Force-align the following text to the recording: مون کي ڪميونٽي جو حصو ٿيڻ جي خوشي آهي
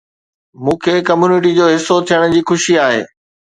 مون 0.63 0.77
کي 0.83 0.95
ڪميونٽي 1.09 1.51
جو 1.59 1.65
حصو 1.73 1.95
ٿيڻ 2.09 2.21
جي 2.33 2.41
خوشي 2.49 2.73
آهي 2.89 3.01